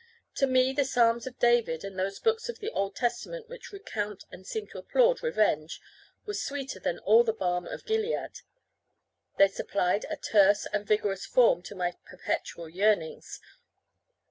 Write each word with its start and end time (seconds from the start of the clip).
To 0.37 0.47
me 0.47 0.73
the 0.73 0.83
Psalms 0.83 1.27
of 1.27 1.37
David, 1.37 1.83
and 1.83 1.99
those 1.99 2.17
books 2.19 2.49
of 2.49 2.57
the 2.57 2.71
Old 2.71 2.95
Testament 2.95 3.47
which 3.47 3.71
recount 3.71 4.25
and 4.31 4.47
seem 4.47 4.65
to 4.69 4.79
applaud 4.79 5.21
revenge, 5.21 5.79
were 6.25 6.33
sweeter 6.33 6.79
than 6.79 6.97
all 6.97 7.23
the 7.23 7.33
balm 7.35 7.67
of 7.67 7.85
Gilead; 7.85 8.39
they 9.37 9.47
supplied 9.47 10.07
a 10.09 10.17
terse 10.17 10.65
and 10.73 10.87
vigorous 10.87 11.27
form 11.27 11.61
to 11.61 11.75
my 11.75 11.93
perpetual 12.03 12.67
yearnings. 12.67 13.39